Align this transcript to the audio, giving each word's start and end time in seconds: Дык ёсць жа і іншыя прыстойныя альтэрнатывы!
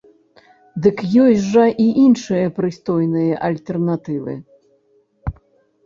Дык 0.85 1.03
ёсць 1.23 1.45
жа 1.51 1.65
і 1.85 1.87
іншыя 2.05 2.47
прыстойныя 2.57 3.39
альтэрнатывы! 3.51 4.33